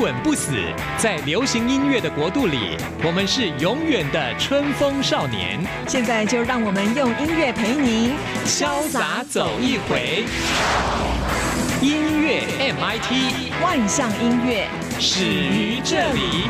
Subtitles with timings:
[0.00, 0.52] 滚不死，
[0.96, 2.74] 在流行音乐的国度里，
[3.04, 5.60] 我们是永远的春风少年。
[5.86, 8.14] 现在就让我们用音乐陪您
[8.46, 10.24] 潇洒走一回。
[11.82, 14.66] 音乐 MIT，万象音乐
[14.98, 16.48] 始于这里。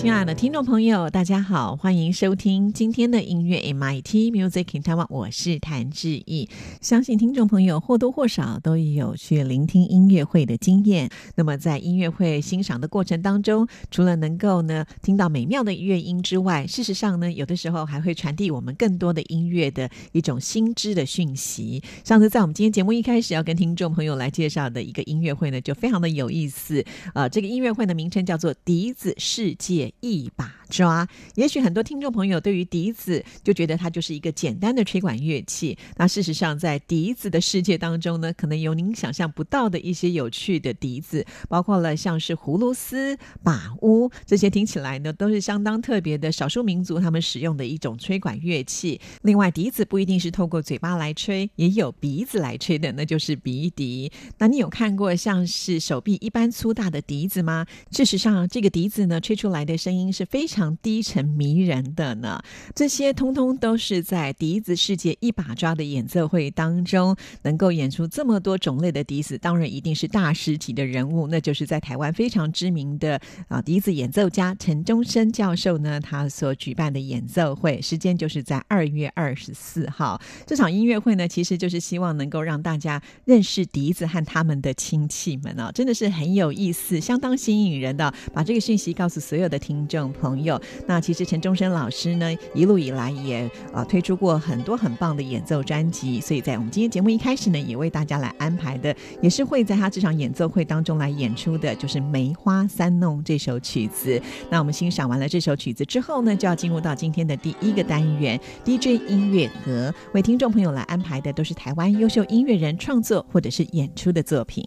[0.00, 6.48] 亲爱的听众朋友，大家好，欢迎收听今天的音乐 MIT Music in Taiwan，我是谭志毅。
[6.80, 11.10] 相信听众朋友或多或少都有去聆听音乐会的经验。
[11.34, 21.82] 那么在音乐会欣赏的过程当中，除了能够呢听到美妙的乐音之外，事实上呢，有的时候还会传递我们更多的音乐的一种新知的讯息。
[22.04, 26.82] 上次在我们今天节目一开始要跟听众朋友来介绍的一个音乐会呢，就非常的有意思。
[27.12, 29.89] 呃，这个音乐会的名称叫做笛子世界。
[30.00, 35.76] 一把抓，也许很多听众朋友对于笛子就觉得它就是一个简单的吹管乐器。
[35.96, 49.00] 那事实上，在笛子的世界当中呢，可能有您想象不到的一些有趣的笛子，包括了像是葫芦丝、把乌这些，听起来呢都是相当特别的少数民族他们使用的一种吹管乐器。
[49.22, 54.12] 另外，笛子不一定是透过嘴巴来吹，也有鼻子来吹的，那就是鼻笛。
[54.38, 57.66] 那你有看过像是手臂一般粗大的笛子吗？
[57.90, 59.80] 事实上，这个笛子呢吹出来的。
[59.80, 62.42] 声音是非常低沉迷人的呢，
[62.74, 80.20] 这些通通都是在笛子世界一把抓的演奏会当中能够演出这么多种类的笛子，当然一定是大师级的人物，那就是在台湾非常知名的啊笛子演奏家陈忠生教授呢，他所举办的演奏会时间就是在二月二十四号。
[80.44, 88.12] 这场音乐会呢，其实就是希望能够让大家认识笛子和他们的亲戚们啊，真的是很有意思，相当吸引人的。
[88.34, 89.60] 把这个讯息告诉所有的。
[89.60, 90.49] 听众朋友，
[90.86, 104.20] 那其实陈忠生老师呢，一路以来也啊推出过很多很棒的演奏专辑，所以在我们今天节目一开始呢，也为大家来安排的，也是会在他这场演奏会当中来演出的，就是《梅花三弄》这首曲子。
[104.48, 114.66] 那我们欣赏完了这首曲子之后呢，就要进入到今天的第一个单元 DJ 音乐盒，为听众朋友来安排的都是台湾优秀音乐人创作或者是演出的作品。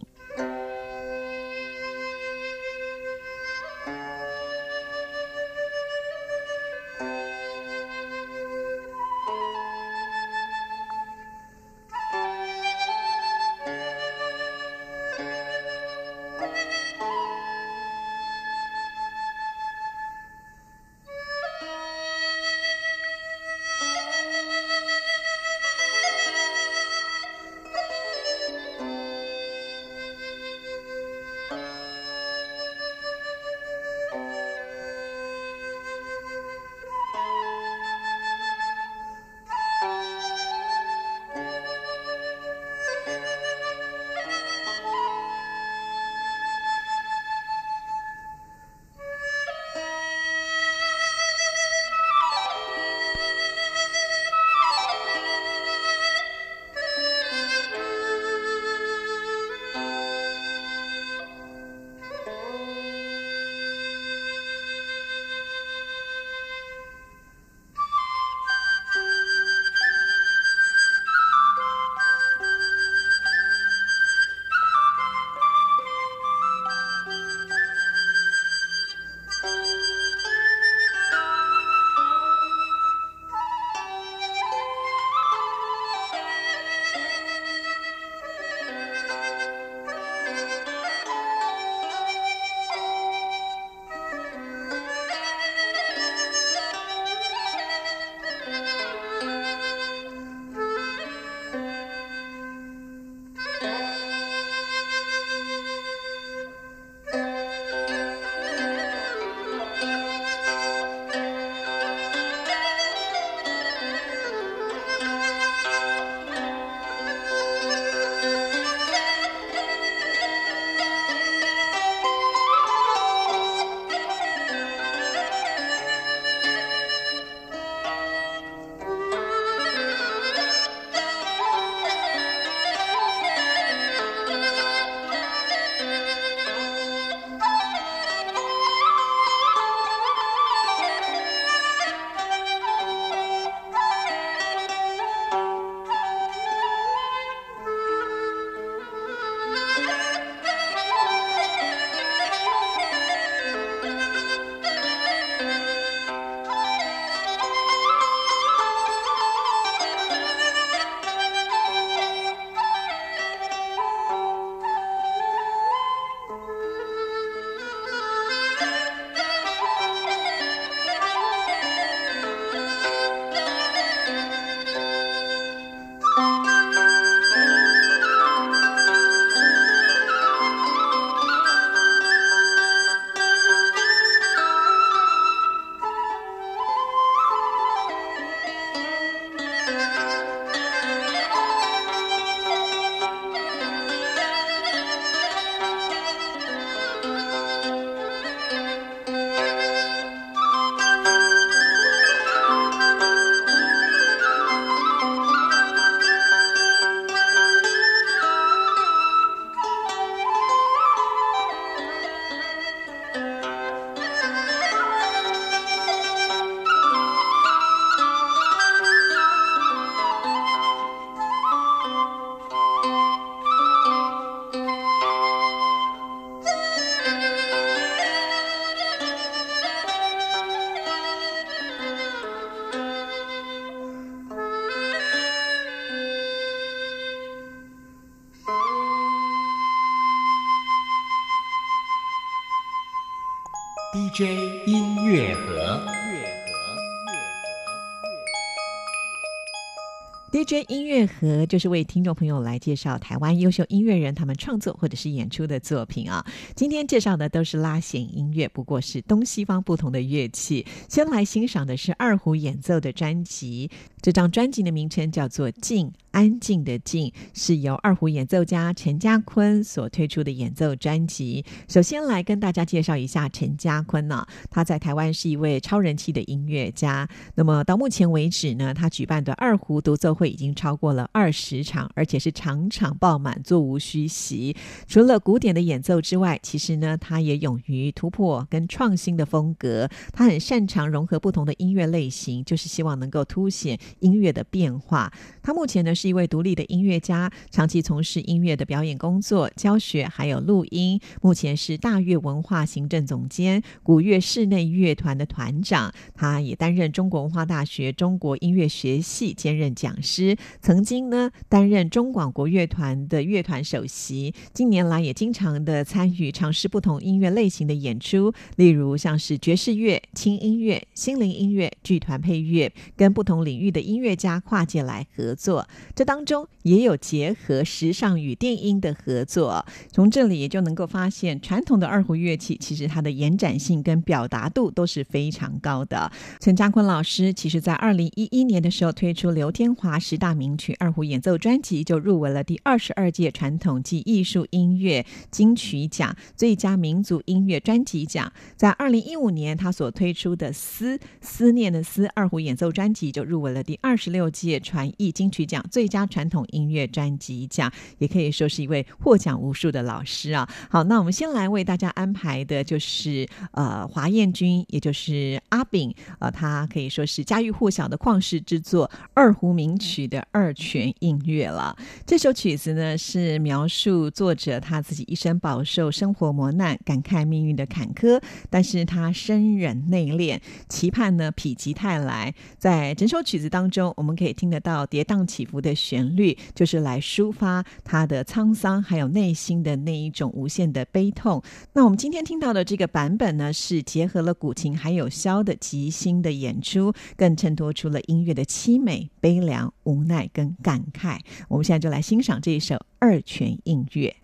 [250.68, 256.24] 音乐盒就是为听众朋友来介绍台湾优秀音乐人他们创作或者是演出的作品啊。
[256.54, 260.64] 今天介绍的都是拉弦音乐，不过是东西方不同的乐器。
[260.88, 263.68] 先来欣赏的是二胡演奏的专辑，
[264.00, 265.88] 这张专辑的名称叫做《静》。
[266.12, 271.44] 安静的静是由二胡演奏家陈家坤所推出的演奏专辑。
[271.68, 277.08] 首先来跟大家介绍一下陈家坤呢，他在台湾是一位超人气的音乐家。
[277.34, 284.54] 那么到目前为止呢，他举办的二胡独奏会已经超过过了二十场，而且是场场爆满，座无虚席。
[284.86, 289.88] 除了古典的演奏之外，其实呢，他也勇于突破跟创新的风格。
[290.12, 295.12] 他很擅长融合不同的音乐类型，就是希望能够凸显音乐的变化。
[295.42, 296.04] 他目前呢是。
[296.04, 301.00] 是一位独立的音乐家，长期从事音乐的表演工作、教学，还有录音。
[301.22, 305.90] 目前是大乐文化行政总监、古乐室内乐团的团长。
[306.14, 310.36] 他也担任中国文化大学中国音乐学系兼任讲师。
[310.60, 314.34] 曾曾经呢，担任中广国乐团的乐团首席。
[314.52, 325.68] 近年来也经常的参与尝试不同音乐类型的演出，例如像是爵士乐、轻音乐、心灵音乐、剧团配乐，跟不同领域的音乐家跨界来合作。
[325.94, 336.10] 这当中也有结合时尚与电音的合作，从这里也就能够发现，传统的二胡乐器其实它的延展性跟表达度都是非常高的。
[336.40, 348.30] 陈家坤老师其实在二零一一年的时候推出刘天华十大名曲二胡演奏专辑，就入围了第二十二届传统及艺术音乐金曲奖最佳民族音乐专辑奖。
[348.56, 355.88] 在二零一五年，他所推出的《思思念的思》二胡演奏专辑就入围了第二十六届传艺金曲奖最。
[355.94, 360.48] 佳传统音乐专辑奖，也可以说是一位获奖无数的老师啊。
[360.68, 371.76] 好，那我们先来为大家安排的就是呃华彦君，也就是阿炳，呃，他可以说是家喻户晓的旷世之作二胡名曲的二泉映月了。
[372.06, 382.34] 这首曲子呢，是描述作者他自己一生饱受生活磨难，感慨命运的坎坷，但是他深忍内敛，期盼呢否极泰来。
[382.58, 385.74] 在整首曲子当中，我们可以听得到跌宕起伏的。
[385.74, 391.42] 旋律就是来抒发他的沧桑，还有内心的那一种无限的悲痛。
[391.72, 401.18] 那我们今天听到的这个版本呢，是结合了古琴还有箫的即兴的演出，更衬托出了音乐的凄美、悲凉、无奈跟感慨。
[401.48, 404.14] 我们现在就来欣赏这一首二泉映月。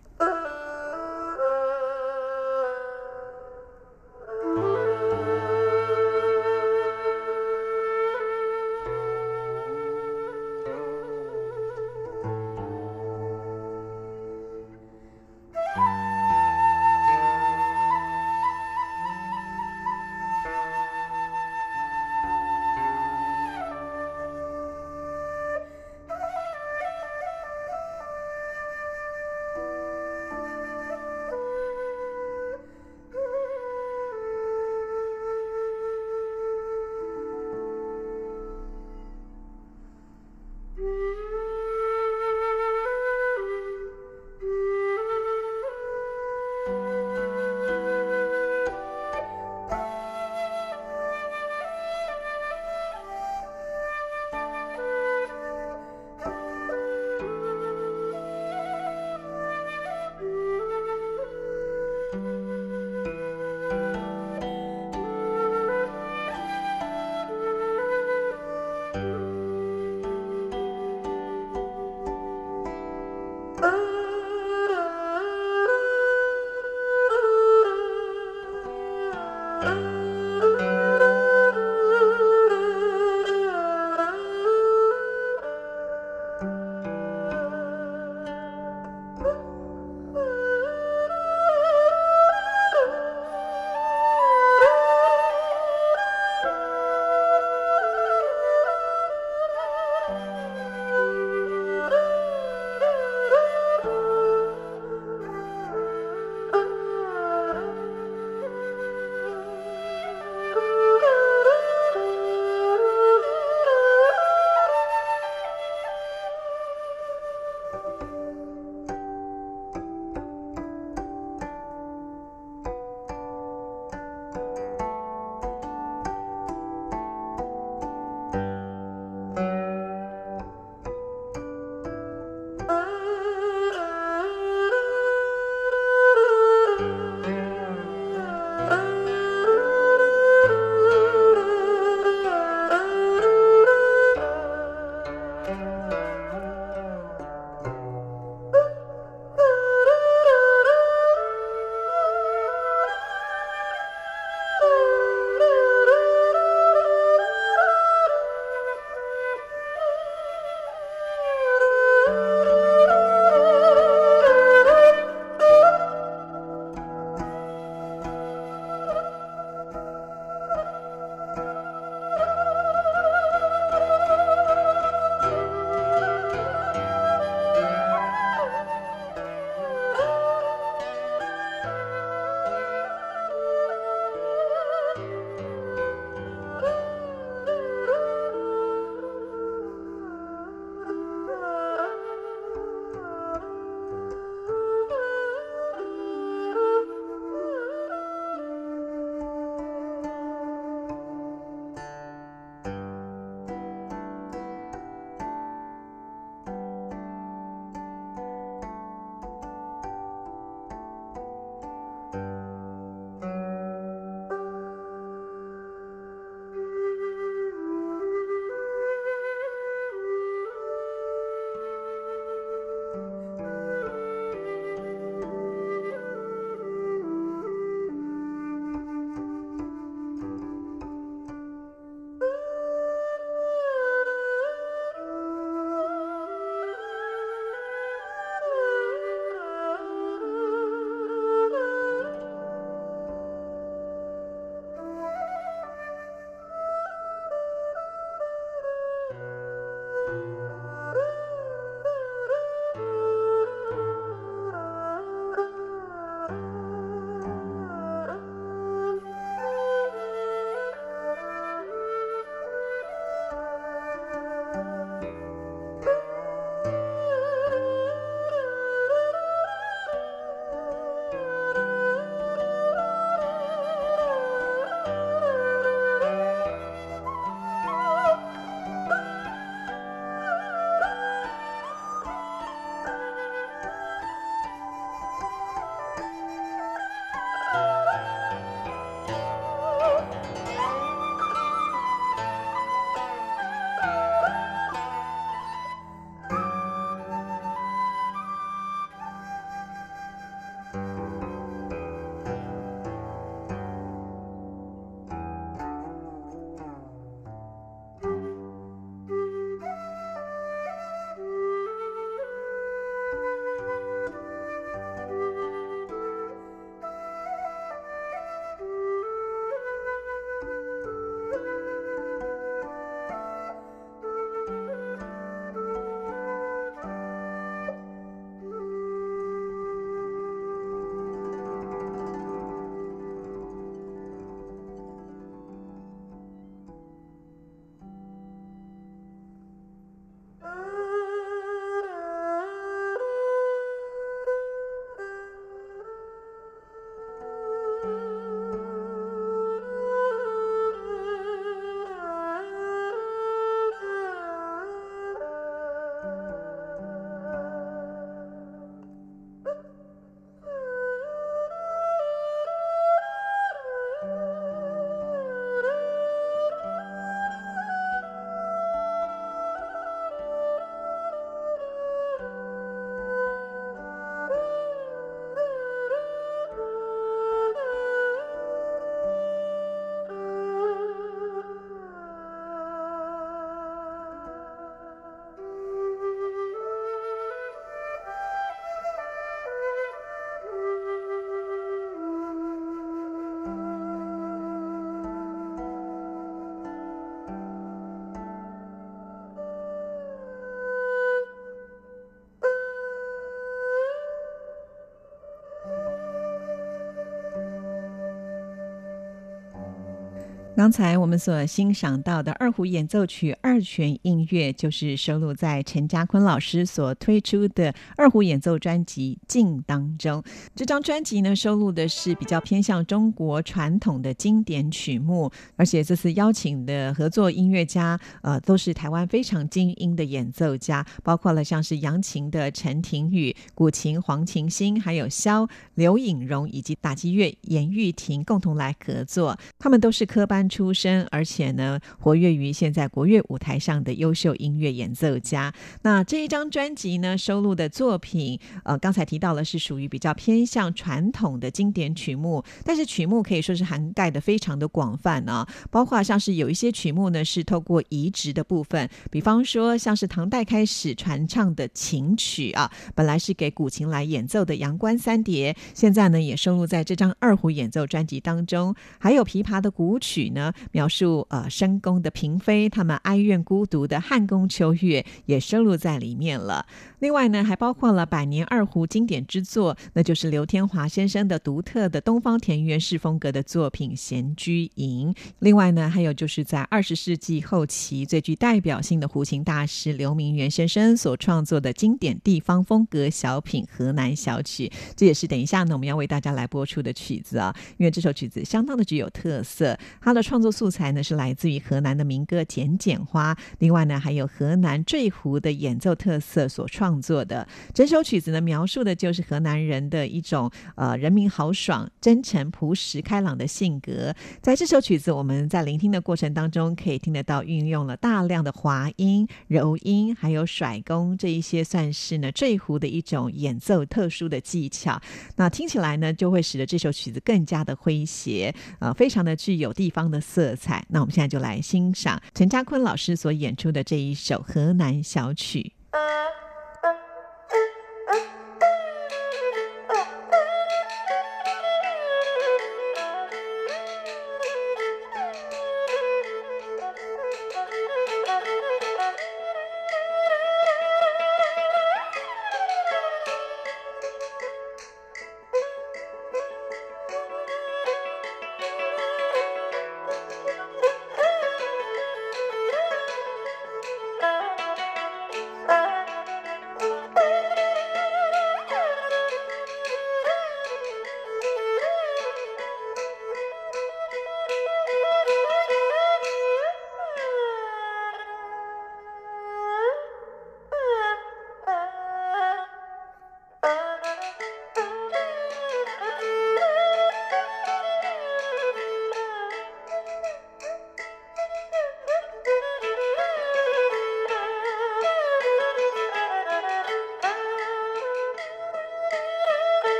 [410.61, 420.23] 刚才我们所欣赏到的二胡演奏曲二泉映月，就是收录在陈家坤老师所推出的二胡演奏专辑《镜》当中。
[420.55, 439.35] 这张专辑呢，收录的是比较偏向中国传统的经典曲目，而且这次邀请的合作音乐家，呃，都是台湾非常精英的演奏家，包括了像是扬琴的陈庭宇、古琴黄琴星，还有萧刘颖荣以及打击乐严玉婷共同来合作。
[439.57, 440.47] 他们都是科班。
[440.51, 445.53] 出身，而且呢，活跃于现在国乐舞台上的优秀音乐演奏家。
[445.83, 470.31] 那这一张专辑呢，收录的作品，呃，刚才提到了是属于比较偏向传统的经典曲目，但是曲目可以说是涵盖的非常的广泛啊，包括像是有一些曲目呢是透过移植的部分，比方说像是唐代开始传唱的琴曲啊，本来是给古琴来演奏的《阳关三叠》，现在呢也收录在这张二胡演奏专辑当中，还有琵琶的古曲。
[470.31, 470.40] 呢，
[470.71, 476.65] 描述呃深宫的嫔妃他们哀怨孤独的汉宫秋月也收录在里面了。
[477.01, 485.11] 另外呢，还包括了百年二胡经典之作，那就是刘天华先生的独特的东方田园式风格的作品《闲居吟》。
[485.39, 506.90] 另外呢，还有就是在二十世纪后期最具代表性的胡琴大师刘明元先生所创作的经典地方风格小品《河南小曲》，这也是等一下呢我们要为大家来播出的曲子啊，因为这首曲子相当的具有特色，它的创作素材呢是来自于河南的民歌《剪剪花》，另外呢还有河南坠胡的演奏特色所创。
[506.91, 514.13] 创作的整首曲子呢，描述的就是河南人的一种呃人民豪爽、真诚、朴实、开朗的性格。
[514.41, 525.01] 在这首曲子，我们在聆听的过程当中，可以听得到运用了大量的滑音、柔音，还有甩弓这一些，算是呢坠胡的一种演奏特殊的技巧。
[525.37, 530.85] 那听起来呢，就会使得这首曲子更加的诙谐，呃，非常的具有地方的色彩。
[530.89, 535.71] 那我们现在就来欣赏陈家坤老师所演出的这一首河南小曲。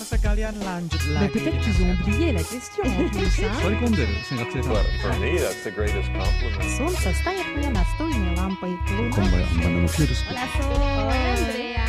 [0.00, 1.32] sekalian lanjut Mais lagi.
[1.36, 3.44] peut-être qu'ils ont oublié la question en plus.
[3.62, 6.64] 割り込んでる先学生さん Well, for me, that's the greatest compliment.
[6.78, 8.70] Солнце станет мне настольной лампой.
[8.88, 10.72] 今晩あんまりのフィルス Hola, Sol.
[11.12, 11.84] Andrea.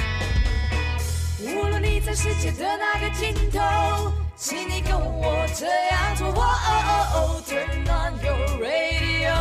[1.56, 6.28] 无论你在世界的哪个尽头，请你跟我这样做。
[6.28, 9.32] 哦哦哦，Turn on your radio，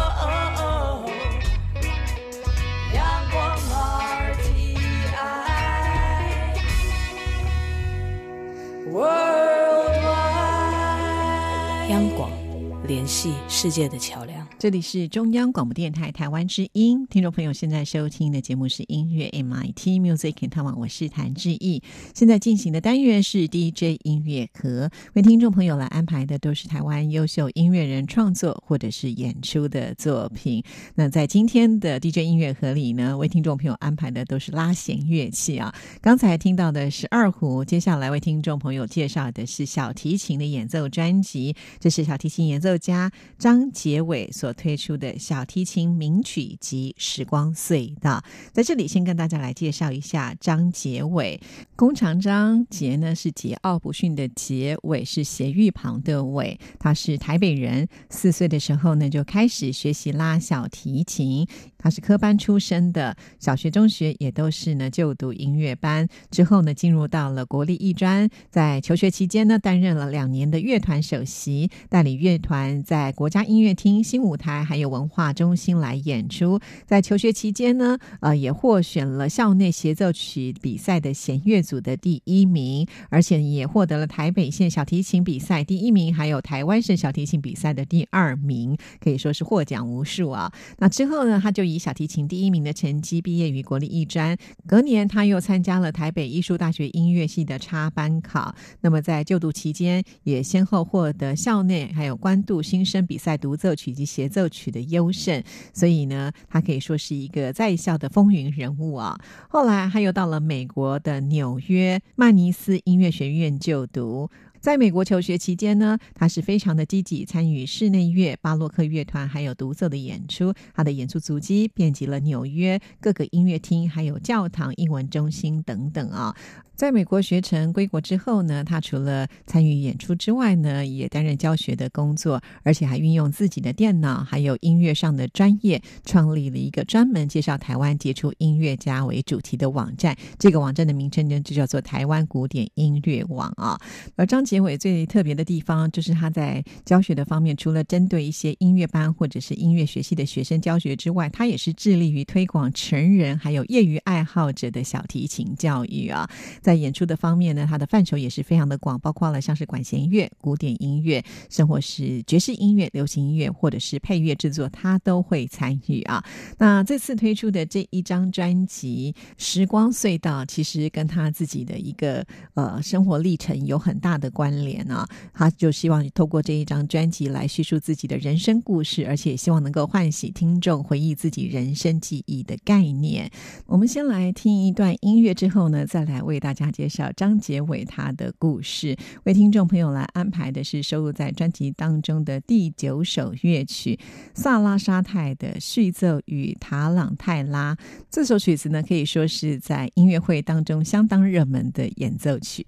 [13.11, 14.40] 系世界的桥梁。
[14.61, 21.81] 这里是中央广播电台台湾之音，听众朋友现在收听的节目是音乐 MIT Music in Taiwan，我是谭志毅。
[22.13, 30.63] 现在进行的单元是 DJ 音乐盒，为听众朋友来安排的都是台湾优秀音乐人创作或者是演出的作品。
[30.93, 35.73] 那在今天的 DJ 音乐盒里呢，为听众朋友安排的都是拉弦乐器啊。
[36.01, 48.23] 刚才听到的是二胡，接下来为听众朋友介绍的是小提琴的演奏专辑，这是小提琴演奏家张杰伟所推出的小提琴名曲集《时光隧道》。
[48.51, 51.39] 在这里先跟大家来介绍一下张杰伟，
[51.75, 61.47] 弓长张杰呢是桀骜不驯的杰，伟是斜玉旁的伟，他是台北人，四岁的时候呢就开始学习拉小提琴。
[61.81, 76.59] 他是科班出身的，小学、中学也都是呢就读音乐班，之后呢进入到了国立艺专，在求学期间呢担任了两年的乐团首席，带领乐团在国家音乐厅、新舞台还有文化中心来演出。
[76.85, 90.51] 在求学期间呢，呃也获选了校内协奏曲比赛的弦乐组的第一名，而且也获得了台北县小提琴比赛第一名，还有台湾省小提琴比赛的第二名，可以说是获奖无数啊。
[90.77, 94.37] 那之后呢，他就以小提琴第一名的成绩毕业于国立艺专。
[94.67, 98.53] 隔年，他又参加了台北艺术大学音乐系的插班考。
[98.81, 105.43] 那么在就读期间，也先后获得校内还有关渡新生比赛独奏曲及协奏曲的优胜。
[105.73, 109.17] 所以呢，他可以说是一个在校的风云人物啊。
[109.49, 114.29] 后来，他又到了美国的纽约曼尼斯音乐学院就读。
[114.61, 120.53] 在美国求学期间呢，他是非常的积极，参与室内乐、巴洛克乐团还有独奏的演出。
[120.75, 126.35] 他的演出足迹遍及了纽约各个音乐厅、还有教堂、英文中心等等啊。
[126.81, 140.17] 在美国学成归国之后呢，他除了参与演出之外呢，也担任教学的工作，而且还运用自己的电脑还有音乐上的专业，创立了一个专门介绍台湾杰出音乐家为主题的网站。
[140.39, 143.79] 这个网站的名称呢，就叫做台湾古典音乐网啊。
[144.15, 156.27] 而张杰伟最特别的地方，就是他在教学的方面，除了针对一些音乐班或者是音乐学系的学生教学之外，他也是致力于推广成人还有业余爱好者的小提琴教育啊。
[156.59, 166.23] 在在演出的方面呢，他的范畴也是非常的广，包括了像是管弦乐、古典音乐，甚或是爵士音乐、流行音乐，或者是配乐制作，他都会参与啊。
[166.57, 175.05] 那这次推出的这一张专辑《时光隧道》，其实跟他自己的一个呃生活历程有很大的关联啊。
[175.33, 183.29] 他就希望透过这一张专辑来叙述自己的人生故事，而且希望能够唤醒听众回忆自己人生记忆的概念。
[183.65, 188.97] 我们先来听一段音乐，之后呢，再来为大家介绍张杰伟他的故事。
[189.23, 193.95] 为听众朋友来安排的是收录在专辑当中的第九首乐曲
[194.33, 197.73] 《萨拉沙泰的序奏与塔朗泰拉》。
[198.09, 202.67] 这首曲子呢，可以说是在音乐会当中相当热门的演奏曲。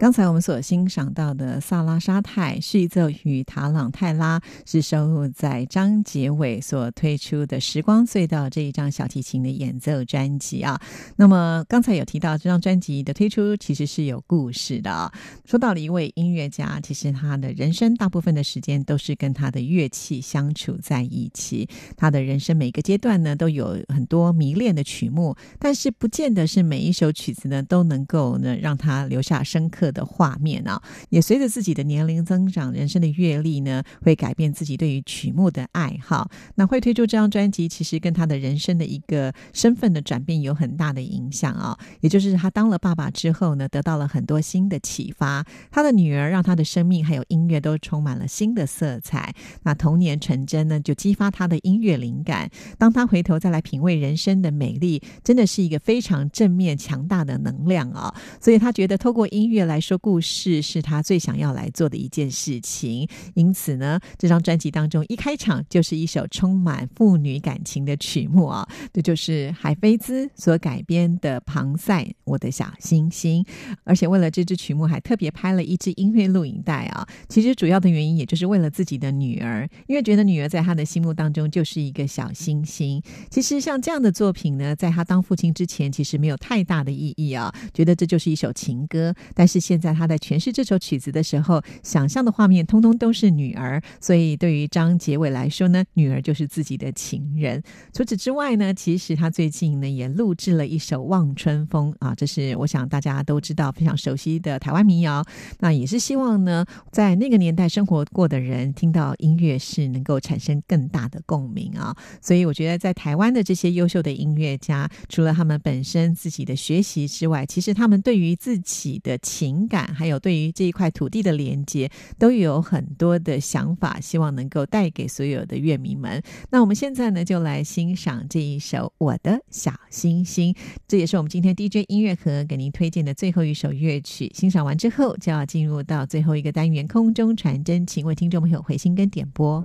[0.00, 10.80] 刚才我们所欣赏到的萨拉沙泰序奏与塔朗泰拉是收录在张杰伟所推出的《时光隧道》这一张小提琴的演奏专辑啊。
[11.16, 15.12] 那么刚才有提到这张专辑的推出其实是有故事的啊。
[15.44, 21.68] 说到了一位音乐家，其实他的人生大部分的时间都是跟他的乐器相处在一起。
[21.98, 29.89] 他的人生每个阶段呢都有很多迷恋的曲目，但是不见得是每一首曲子呢都能够呢让他留下深刻。
[29.90, 36.30] 的画面啊，也随着自己的年龄增长，人生的阅历呢，会改变自己对于曲目的爱好。
[36.54, 41.78] 那会推出这张专辑，其实跟他的人生的一个身份的转变有很大的影响啊。
[42.00, 45.44] 也就是他当了爸爸之后呢，得到了很多新的启发。
[45.70, 49.34] 他的女儿让他的生命还有音乐都充满了新的色彩。
[49.62, 52.50] 那童年纯真呢，就激发他的音乐灵感。
[52.78, 58.14] 当他回头再来品味人生的美丽，真的是一个非常正面强大的能量啊。
[58.40, 59.80] 所以他觉得透过音乐来。
[59.80, 73.42] 说故事是他最想要来做的一件事情，因此呢，这张专辑当中一开场就是一首充满父女感情的曲目啊，这就是海菲兹所改编的《庞塞我的小星星》，
[73.84, 77.06] 而且为了这支曲目还特别拍了一支音乐录影带啊。
[77.28, 83.02] 其实主要的原因也就是为了自己的女儿，因为觉得女儿在他的心目当中就是一个小星星。
[83.30, 89.60] 其实像这样的作品呢，在他当父亲之前，其实没有太大的意义啊，觉得这就是一首情歌，但是。
[89.60, 97.62] 现在他在诠释这首曲子的时候，想象的画面通通都是女儿，所以对于张杰伟来说呢，女儿就是自己的情人。
[97.92, 105.24] 除此之外呢，其实他最近呢也录制了一首《望春风》啊，这是我想大家都知道非常熟悉的台湾民谣。
[105.58, 111.94] 那也是希望呢，在那个年代生活过的人听到音乐是能够产生更大的共鸣啊。
[112.20, 126.22] 所以我觉得在台湾的这些优秀的音乐家，除了他们本身自己的学习之外，其实他们对于于自己的情感还有对于这一块土地的连接，都有很多的想法，希望能够带给所有的乐迷们。
[126.50, 130.52] 那我们现在呢，就来欣赏这一首《我的小星星》，
[130.86, 134.30] 这也是我们今天 DJ 音乐盒给您推荐的最后一首乐曲。
[134.34, 139.64] 欣赏完之后，就要进入到最后一个单元——空中传真，请为听众朋友回信跟点播。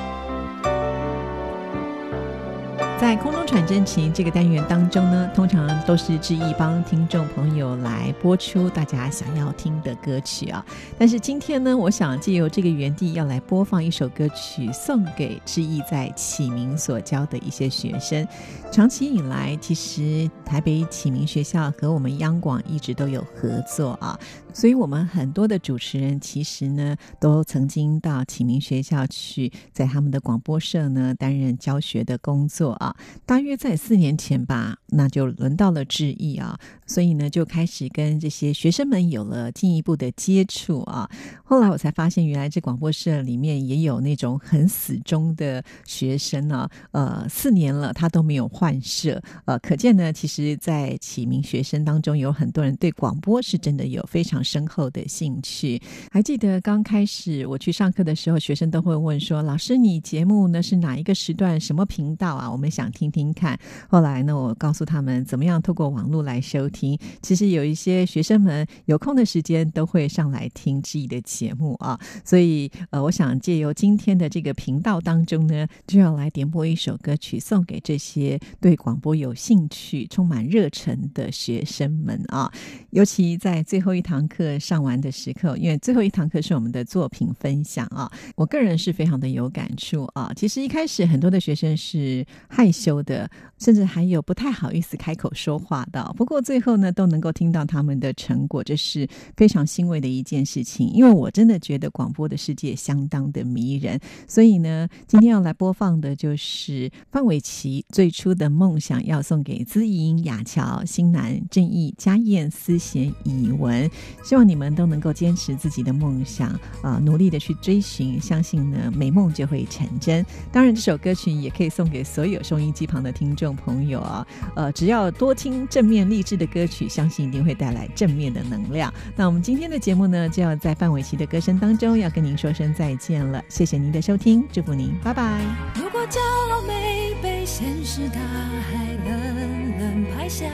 [3.01, 10.63] 在空中传真情这个单元当中呢，通常都是志毅帮听众朋友来播出大家想要听的歌曲啊。
[10.99, 18.25] 但是今天呢，我想借由这个园地要来播放一首歌曲，送给志毅在启明所教的一些学生。
[18.71, 24.17] 长期以来，其实台北启明学校和我们央广一直都有合作啊，
[24.53, 32.90] 所以我们很多的主持人其实呢，都曾经到启明学校去，在他们的广播社呢担任教学的工作啊。
[33.25, 36.59] 大约在四年前吧，那就轮到了志毅啊，
[36.91, 41.09] 所以呢就开始跟这些学生们有了进一步的接触啊。
[41.45, 55.79] 后来我才发现，原来这广播社里面也有那种很死忠的学生呢，呃，四年了他都没有换社，呃，可见呢，其实，在启明学生当中有很多人对广播是真的有非常深厚的兴趣。
[56.11, 62.51] 还记得刚开始我去上课的时候，学生都会问说：“老师，你节目呢是哪一个时段、什么频道啊？
[62.51, 66.80] 我们。”想听听看，后来呢，我告诉他们怎么样透过网络来收听。
[67.21, 82.51] 其实有一些学生们有空的时间都会上来听志毅的节目啊，所以呃，我想借由今天的这个频道当中呢，就要来点播一首歌曲，送给这些对广播有兴趣、充满热忱的学生们啊。
[82.89, 90.31] 尤其在最后一堂课上完的时刻，因为最后一堂课是我们的作品分享啊，我个人是非常的有感触啊。
[90.35, 92.71] 其实一开始很多的学生是害。
[92.71, 93.29] 羞的，
[93.59, 96.01] 甚至还有不太好意思开口说话的。
[96.15, 100.89] 不过最后呢，都能够听到他们的成果，这是非常欣慰的一件事情。
[100.89, 113.89] 因为我真的觉得广播的世界相当的迷人，所以呢，今天要来播放的就是范玮琪最初的梦想，要送给资颖、雅乔、新南、正义、家燕、思贤、以文。
[114.23, 116.49] 希望你们都能够坚持自己的梦想
[116.81, 120.25] 啊，努力的去追寻，相信呢，美梦就会成真。
[120.51, 128.93] 当然，这首歌曲也可以送给所有收音机旁的听众朋友啊，呃，只要多听正面励志的歌曲，相信一定会带来正面的能量。
[129.15, 133.43] 那我们今天的节目呢，就要在范玮琪的歌声当中，要跟您说声再见了。
[133.47, 135.39] 谢谢您的收听，祝福您，拜拜。
[135.75, 136.19] 如果骄
[136.51, 140.45] 傲没被现实大海冷冷拍下，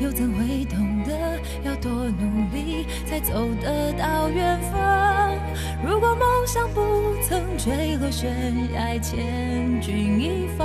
[0.00, 5.36] 又怎会懂得要多努力才走得到远方？
[5.84, 6.80] 如果梦想不
[7.28, 8.32] 曾坠落悬
[8.72, 10.64] 崖，千钧一发。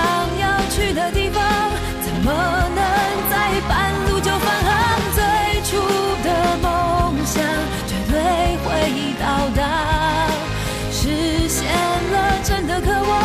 [0.00, 1.42] 想要去的地方，
[2.02, 2.32] 怎么
[2.74, 2.80] 能
[3.30, 4.70] 在半路就返航？
[5.14, 5.20] 最
[5.68, 5.76] 初
[6.24, 6.28] 的
[6.62, 6.66] 梦
[7.24, 7.42] 想
[7.86, 8.14] 绝对
[8.64, 8.68] 会
[9.20, 9.24] 到
[9.54, 9.60] 达，
[10.90, 11.66] 实现
[12.12, 13.20] 了真的渴望，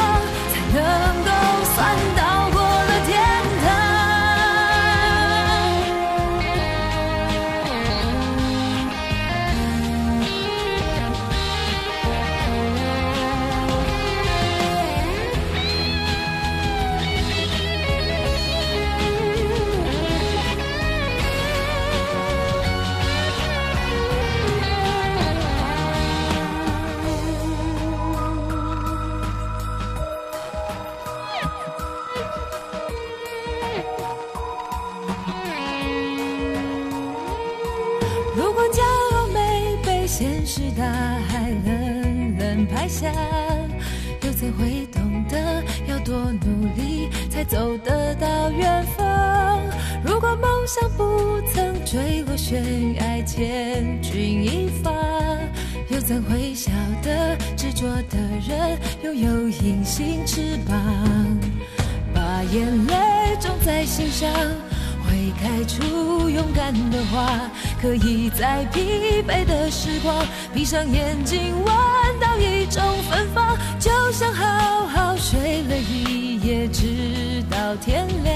[68.37, 70.13] 在疲惫的时光，
[70.53, 71.73] 闭上眼睛闻
[72.19, 78.35] 到一种芬芳，就像好好睡了一夜，直到天亮。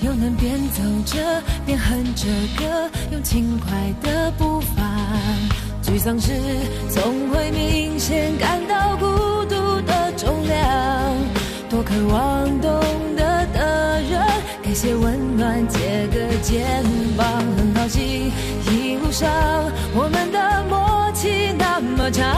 [0.00, 2.26] 又能边走着边哼着
[2.56, 4.82] 歌，用轻快的步伐。
[5.82, 6.32] 沮丧时
[6.88, 9.06] 总会明显感到孤
[9.46, 11.16] 独的重量，
[11.68, 12.80] 多渴望懂
[13.16, 14.20] 得的人
[14.62, 16.84] 给些温暖，借个肩
[17.16, 17.26] 膀。
[17.56, 18.32] 很高兴
[18.70, 18.81] 一
[19.12, 19.30] 上
[19.94, 22.34] 我们的默契那么长，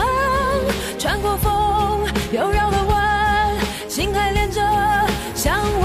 [0.99, 3.55] 穿过风又绕了弯，
[3.87, 4.61] 心还连着，
[5.33, 5.84] 向。